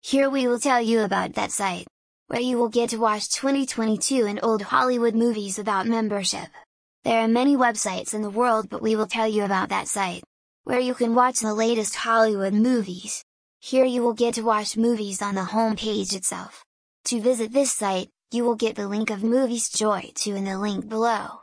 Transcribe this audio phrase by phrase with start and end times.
[0.00, 1.86] Here we will tell you about that site,
[2.28, 6.48] where you will get to watch 2022 and old Hollywood movies without membership.
[7.04, 10.22] There are many websites in the world but we will tell you about that site,
[10.64, 13.24] where you can watch the latest Hollywood movies.
[13.60, 16.64] Here you will get to watch movies on the home page itself.
[17.06, 20.58] To visit this site, you will get the link of Movies Joy 2 in the
[20.58, 21.28] link below.